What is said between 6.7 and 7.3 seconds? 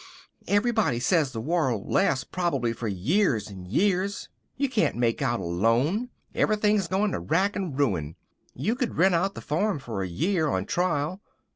goin' to